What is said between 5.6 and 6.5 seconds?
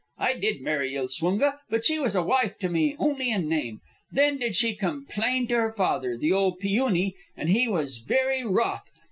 father, the